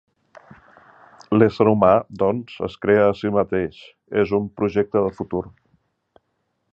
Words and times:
L'ésser 1.39 1.67
humà, 1.73 1.91
doncs, 2.23 2.55
es 2.69 2.79
crea 2.85 3.05
a 3.09 3.13
si 3.21 3.33
mateix, 3.37 3.77
és 4.23 4.35
un 4.39 4.51
projecte 4.63 5.07
de 5.09 5.13
futur. 5.21 5.47